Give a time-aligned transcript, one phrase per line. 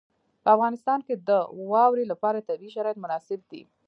[0.43, 1.29] په افغانستان کې د
[1.71, 3.61] واوره لپاره طبیعي شرایط مناسب دي.